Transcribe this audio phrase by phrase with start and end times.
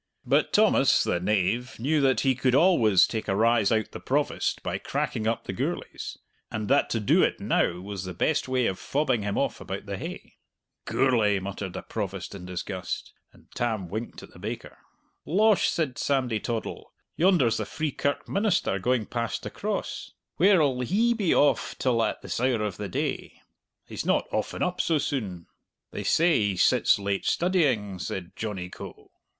[0.25, 4.63] But Thomas, the knave, knew that he could always take a rise out the Provost
[4.63, 6.17] by cracking up the Gourlays,
[6.49, 9.85] and that to do it now was the best way of fobbing him off about
[9.85, 10.37] the hay.
[10.85, 13.13] "Gourlay!" muttered the Provost, in disgust.
[13.31, 14.79] And Tam winked at the baker.
[15.23, 20.13] "Losh," said Sandy Toddle, "yonder's the Free Kirk minister going past the Cross!
[20.37, 23.39] Where'll he be off till at this hour of the day?
[23.85, 25.45] He's not often up so soon."
[25.91, 29.11] "They say he sits late studying," said Johnny Coe.